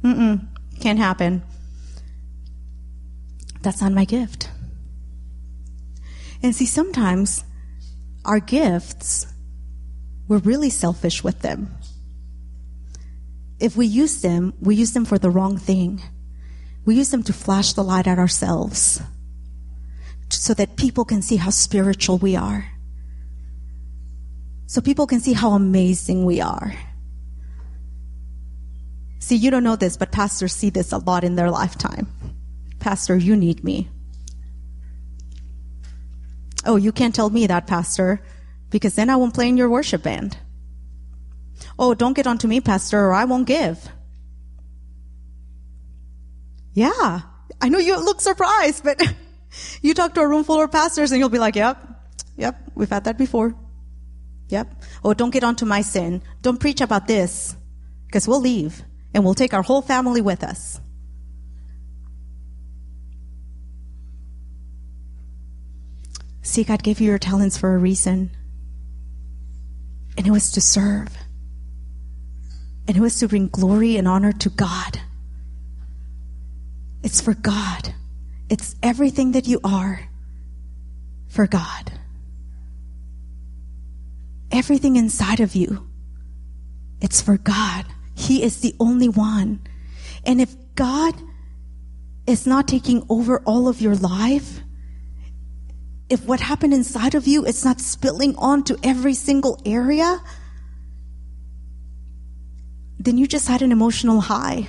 [0.04, 0.48] Mm-mm.
[0.80, 1.44] Can't happen.
[3.62, 4.50] That's not my gift.
[6.42, 7.44] And see, sometimes
[8.24, 9.28] our gifts,
[10.28, 11.76] we're really selfish with them.
[13.60, 16.02] If we use them, we use them for the wrong thing.
[16.86, 19.02] We use them to flash the light at ourselves
[20.30, 22.66] so that people can see how spiritual we are.
[24.70, 26.76] So people can see how amazing we are.
[29.18, 32.06] See, you don't know this, but pastors see this a lot in their lifetime.
[32.78, 33.90] Pastor, you need me.
[36.68, 38.22] Oh, you can't tell me that, Pastor,
[38.70, 40.38] because then I won't play in your worship band.
[41.80, 43.90] Oh, don't get onto me, Pastor, or I won't give.
[46.74, 47.22] Yeah,
[47.60, 49.02] I know you look surprised, but
[49.82, 51.84] you talk to a room full of pastors and you'll be like, yep,
[52.38, 53.56] yep, we've had that before.
[54.50, 54.74] Yep.
[55.04, 56.22] Oh, don't get onto my sin.
[56.42, 57.56] Don't preach about this
[58.08, 58.84] because we'll leave
[59.14, 60.80] and we'll take our whole family with us.
[66.42, 68.32] See, God gave you your talents for a reason.
[70.18, 71.16] And it was to serve.
[72.88, 75.00] And it was to bring glory and honor to God.
[77.04, 77.94] It's for God.
[78.50, 80.10] It's everything that you are
[81.28, 81.92] for God.
[84.52, 85.88] Everything inside of you,
[87.02, 87.86] it's for God.
[88.16, 89.62] He is the only one.
[90.26, 91.16] And if God
[92.28, 94.62] is not taking over all of your life,
[96.10, 100.22] if what happened inside of you is not spilling onto every single area,
[102.98, 104.68] then you just had an emotional high.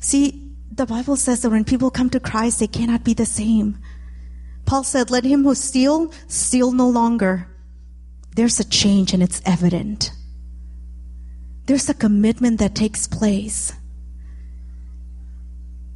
[0.00, 3.78] See, the Bible says that when people come to Christ, they cannot be the same.
[4.66, 7.48] Paul said, Let him who steal, steal no longer.
[8.34, 10.10] There's a change and it's evident.
[11.66, 13.72] There's a commitment that takes place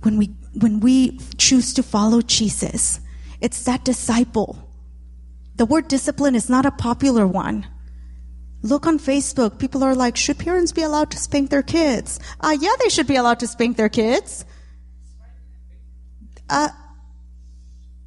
[0.02, 3.00] when we when we choose to follow Jesus.
[3.40, 4.68] It's that disciple.
[5.56, 7.66] The word discipline is not a popular one.
[8.62, 9.58] Look on Facebook.
[9.58, 12.18] People are like, should parents be allowed to spank their kids?
[12.40, 14.44] Uh, yeah, they should be allowed to spank their kids.
[16.48, 16.68] Uh,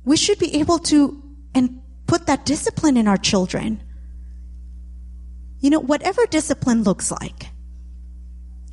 [0.06, 1.22] we should be able to
[1.56, 3.82] and put that discipline in our children.
[5.60, 7.48] You know, whatever discipline looks like,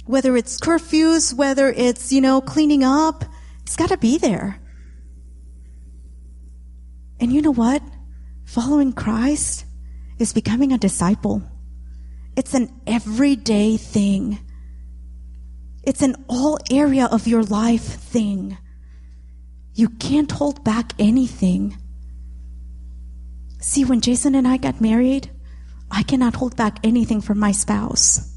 [0.06, 3.24] whether it's curfews, whether it's, you know, cleaning up,
[3.62, 4.60] it's got to be there.
[7.20, 7.82] And you know what?
[8.44, 9.66] Following Christ
[10.18, 11.42] is becoming a disciple.
[12.34, 14.40] It's an everyday thing.
[15.82, 18.58] It's an all area of your life thing.
[19.74, 21.76] You can't hold back anything.
[23.60, 25.30] See, when Jason and I got married,
[25.90, 28.34] I cannot hold back anything from my spouse.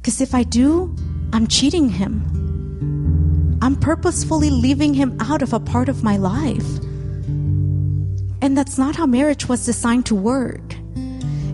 [0.00, 0.94] Because if I do,
[1.32, 3.58] I'm cheating him.
[3.62, 6.78] I'm purposefully leaving him out of a part of my life.
[8.42, 10.74] And that's not how marriage was designed to work.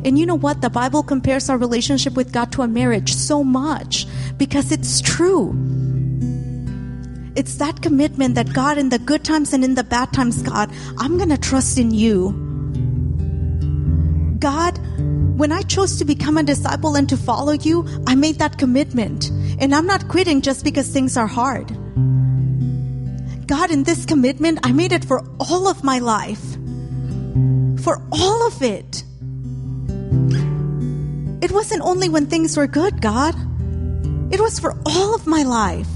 [0.04, 0.62] And you know what?
[0.62, 4.06] The Bible compares our relationship with God to a marriage so much
[4.38, 5.52] because it's true.
[7.36, 10.72] It's that commitment that God, in the good times and in the bad times, God,
[10.96, 12.32] I'm going to trust in you.
[14.38, 14.78] God,
[15.36, 19.28] when I chose to become a disciple and to follow you, I made that commitment.
[19.60, 21.68] And I'm not quitting just because things are hard.
[23.46, 26.54] God, in this commitment, I made it for all of my life.
[27.82, 29.04] For all of it.
[31.44, 33.34] It wasn't only when things were good, God.
[34.32, 35.86] It was for all of my life.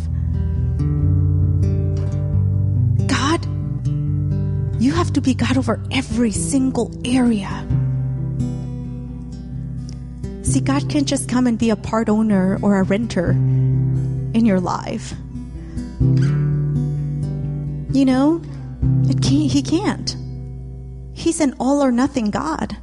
[4.81, 7.67] You have to be God over every single area.
[10.43, 14.59] See, God can't just come and be a part owner or a renter in your
[14.59, 15.13] life.
[17.93, 18.41] You know,
[19.21, 20.17] can't, He can't.
[21.13, 22.77] He's an all or nothing God.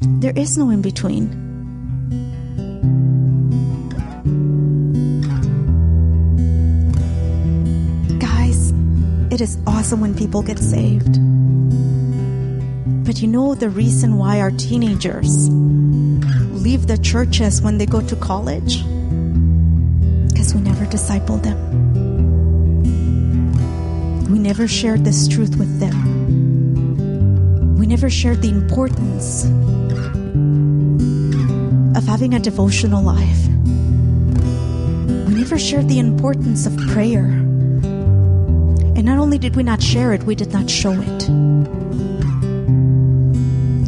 [0.00, 1.49] There is no in between.
[9.40, 11.14] It is awesome when people get saved.
[13.06, 18.16] But you know the reason why our teenagers leave the churches when they go to
[18.16, 18.84] college?
[20.28, 21.56] Because we never discipled them.
[24.30, 27.78] We never shared this truth with them.
[27.78, 29.46] We never shared the importance
[31.96, 33.46] of having a devotional life.
[35.26, 37.49] We never shared the importance of prayer.
[39.00, 41.30] And not only did we not share it, we did not show it.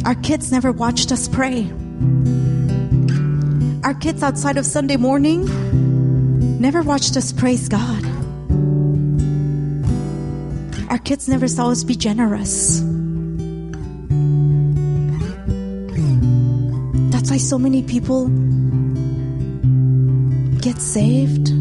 [0.07, 1.71] Our kids never watched us pray.
[3.83, 5.45] Our kids outside of Sunday morning
[6.59, 8.03] never watched us praise God.
[10.89, 12.79] Our kids never saw us be generous.
[17.11, 18.29] That's why so many people
[20.57, 21.53] get saved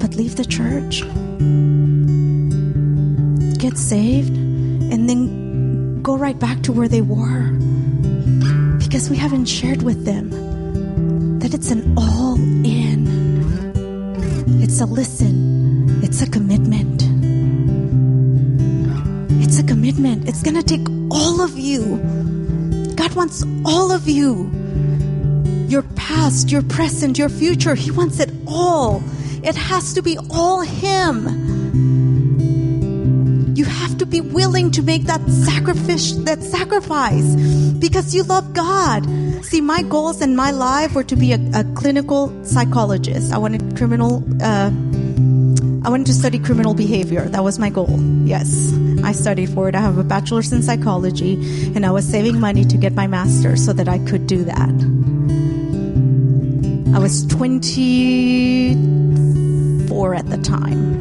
[0.00, 1.02] but leave the church.
[3.58, 7.50] Get saved and then go right back to where they were
[8.78, 10.30] because we haven't shared with them
[11.38, 13.06] that it's an all in.
[14.62, 16.02] It's a listen.
[16.02, 17.02] It's a commitment.
[19.42, 20.28] It's a commitment.
[20.28, 21.98] It's going to take all of you.
[22.94, 24.50] God wants all of you.
[25.68, 27.74] Your past, your present, your future.
[27.74, 28.29] He wants it.
[29.50, 31.26] It has to be all Him.
[33.56, 37.34] You have to be willing to make that sacrifice, that sacrifice,
[37.80, 39.04] because you love God.
[39.44, 43.32] See, my goals in my life were to be a, a clinical psychologist.
[43.32, 44.22] I wanted criminal.
[44.40, 44.70] Uh,
[45.82, 47.28] I wanted to study criminal behavior.
[47.28, 47.98] That was my goal.
[48.24, 48.72] Yes,
[49.02, 49.74] I studied for it.
[49.74, 51.34] I have a bachelor's in psychology,
[51.74, 54.70] and I was saving money to get my master's so that I could do that.
[56.94, 57.26] I was
[60.00, 60.98] 24 at the time.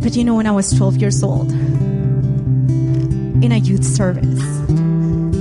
[0.00, 1.50] But you know, when I was 12 years old,
[3.42, 4.40] in a youth service,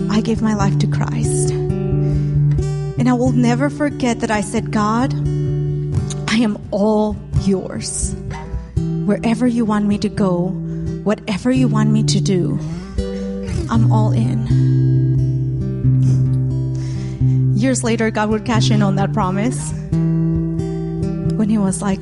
[0.10, 1.52] I gave my life to Christ.
[1.52, 5.14] And I will never forget that I said, God,
[6.28, 8.16] I am all yours.
[9.06, 10.48] Wherever you want me to go,
[11.04, 12.58] whatever you want me to do,
[13.70, 14.48] I'm all in.
[17.56, 19.81] Years later, God would cash in on that promise
[21.42, 22.00] when He was like,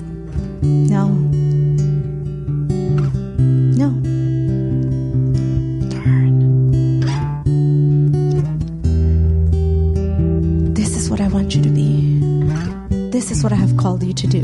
[0.62, 1.08] No,
[3.80, 3.90] no.
[5.90, 7.00] Turn.
[10.74, 12.20] This is what I want you to be.
[13.12, 14.42] This is what I have called you to do.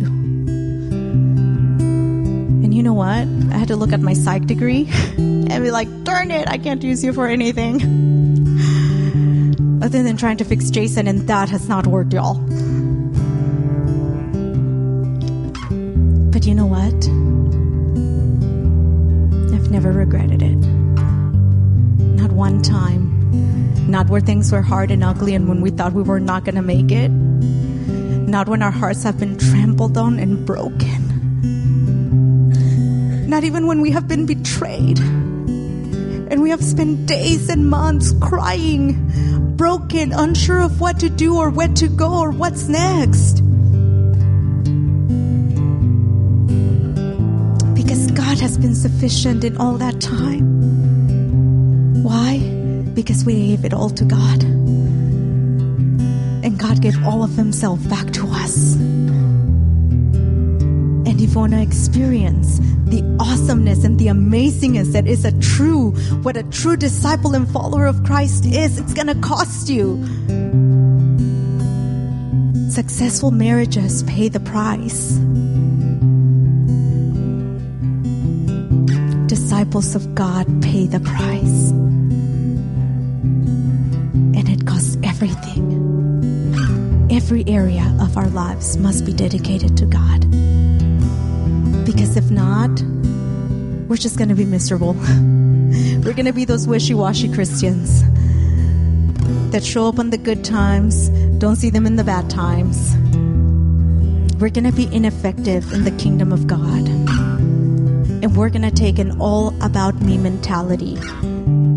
[2.63, 3.27] And you know what?
[3.51, 4.87] I had to look at my psych degree
[5.17, 7.81] and be like, darn it, I can't use you for anything.
[9.83, 12.39] Other than trying to fix Jason, and that has not worked, y'all.
[16.45, 16.93] You know what?
[19.53, 20.55] I've never regretted it.
[20.55, 23.89] Not one time.
[23.89, 26.55] Not where things were hard and ugly and when we thought we were not going
[26.55, 27.09] to make it.
[27.09, 31.01] Not when our hearts have been trampled on and broken.
[33.27, 39.55] Not even when we have been betrayed and we have spent days and months crying,
[39.57, 43.44] broken, unsure of what to do or where to go or what's next.
[48.45, 50.45] Has been sufficient in all that time.
[52.03, 52.37] Why?
[52.93, 54.43] Because we gave it all to God.
[56.43, 58.75] And God gave all of Himself back to us.
[61.07, 65.89] And if you want to experience the awesomeness and the amazingness that is a true,
[66.21, 70.05] what a true disciple and follower of Christ is, it's going to cost you.
[72.69, 75.17] Successful marriages pay the price.
[79.55, 81.71] Disciples of God pay the price.
[84.35, 87.07] And it costs everything.
[87.09, 90.29] Every area of our lives must be dedicated to God.
[91.85, 92.69] Because if not,
[93.87, 94.93] we're just going to be miserable.
[96.03, 98.03] we're going to be those wishy washy Christians
[99.51, 101.07] that show up on the good times,
[101.39, 102.93] don't see them in the bad times.
[104.35, 107.24] We're going to be ineffective in the kingdom of God.
[108.25, 110.95] And we're going to take an all about me mentality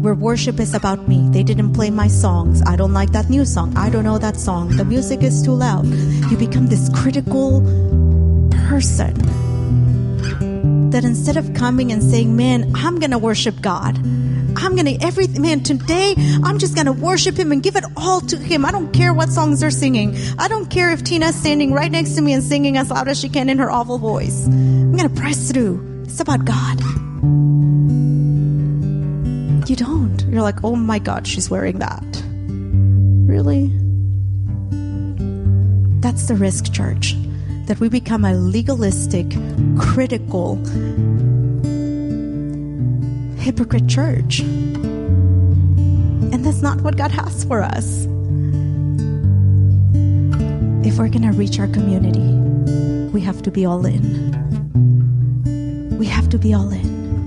[0.00, 1.28] where worship is about me.
[1.28, 2.62] They didn't play my songs.
[2.66, 3.76] I don't like that new song.
[3.76, 4.74] I don't know that song.
[4.74, 5.84] The music is too loud.
[5.84, 7.60] You become this critical
[8.66, 9.12] person
[10.88, 13.98] that instead of coming and saying, Man, I'm going to worship God.
[13.98, 18.38] I'm to, every, man, today I'm just to worship Him and give it all to
[18.38, 18.64] Him.
[18.64, 20.16] I don't care what songs they're singing.
[20.38, 23.20] I don't care if Tina's standing right next to me and singing as loud as
[23.20, 24.46] she can in her awful voice.
[24.46, 25.87] I'm to press through.
[26.08, 26.80] It's about God.
[29.68, 30.24] You don't.
[30.30, 32.02] You're like, oh my God, she's wearing that.
[33.30, 33.66] Really?
[36.00, 37.14] That's the risk, church.
[37.66, 39.26] That we become a legalistic,
[39.78, 40.56] critical,
[43.36, 44.40] hypocrite church.
[44.40, 48.06] And that's not what God has for us.
[50.86, 52.32] If we're going to reach our community,
[53.12, 54.27] we have to be all in.
[55.98, 57.18] We have to be all in.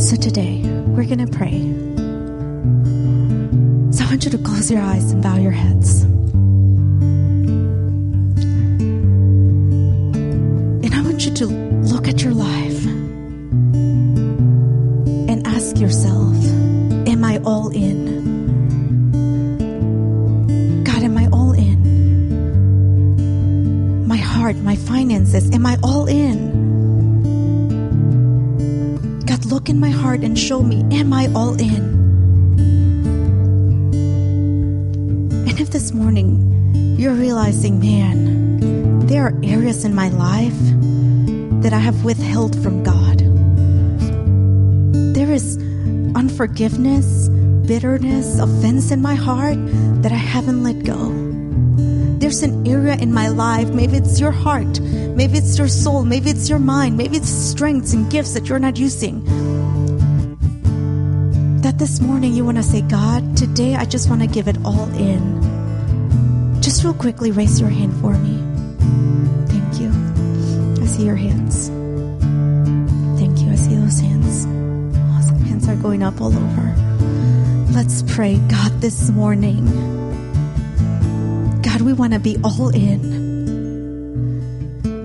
[0.00, 1.60] So today, we're going to pray.
[3.92, 6.02] So I want you to close your eyes and bow your heads.
[10.82, 12.84] And I want you to look at your life
[15.30, 16.34] and ask yourself
[17.06, 18.15] Am I all in?
[24.46, 26.38] Heart, my finances, am I all in?
[29.26, 31.82] God, look in my heart and show me, am I all in?
[35.48, 40.62] And if this morning you're realizing, man, there are areas in my life
[41.64, 43.18] that I have withheld from God,
[45.12, 45.56] there is
[46.14, 47.28] unforgiveness,
[47.66, 49.58] bitterness, offense in my heart
[50.02, 51.25] that I haven't let go.
[52.26, 56.28] There's an area in my life, maybe it's your heart, maybe it's your soul, maybe
[56.28, 59.22] it's your mind, maybe it's strengths and gifts that you're not using.
[61.60, 64.56] That this morning you want to say, God, today I just want to give it
[64.64, 66.60] all in.
[66.60, 68.42] Just real quickly, raise your hand for me.
[69.46, 70.82] Thank you.
[70.82, 71.68] I see your hands.
[73.20, 73.52] Thank you.
[73.52, 74.46] I see those hands.
[75.14, 75.38] Awesome.
[75.44, 76.74] Hands are going up all over.
[77.70, 80.05] Let's pray, God, this morning.
[81.66, 83.02] God, we want to be all in.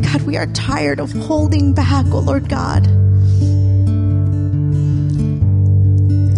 [0.04, 2.86] God, we are tired of holding back, oh Lord God.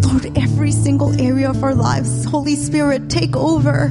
[0.05, 3.89] Lord, every single area of our lives, Holy Spirit, take over.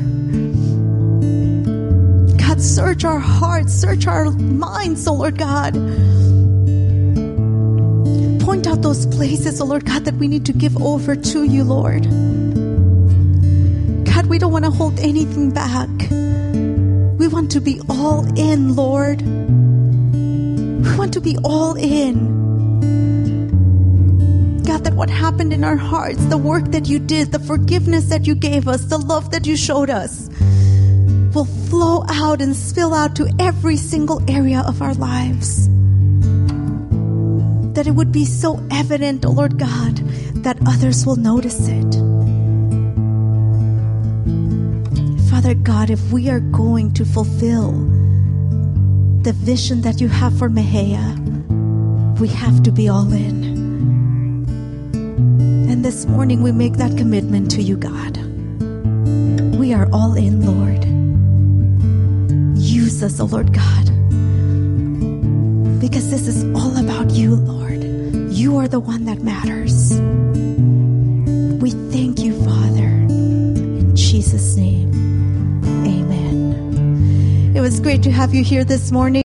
[2.38, 5.74] God, search our hearts, search our minds, oh Lord God.
[8.40, 11.62] Point out those places, oh Lord God, that we need to give over to you,
[11.62, 12.04] Lord.
[14.06, 15.90] God, we don't want to hold anything back.
[17.22, 19.22] We want to be all in, Lord.
[19.22, 22.16] We want to be all in.
[24.64, 28.26] God, that what happened in our hearts, the work that you did, the forgiveness that
[28.26, 30.28] you gave us, the love that you showed us,
[31.32, 35.68] will flow out and spill out to every single area of our lives.
[37.74, 39.98] That it would be so evident, Lord God,
[40.42, 42.21] that others will notice it.
[45.42, 47.72] Father God, if we are going to fulfill
[49.22, 51.16] the vision that you have for Mejia,
[52.20, 53.42] we have to be all in.
[55.68, 58.18] And this morning we make that commitment to you, God.
[59.56, 60.84] We are all in, Lord.
[62.56, 63.86] Use us, O Lord God.
[65.80, 67.82] Because this is all about you, Lord.
[68.32, 69.98] You are the one that matters.
[77.62, 79.12] Was great to have you here this morning.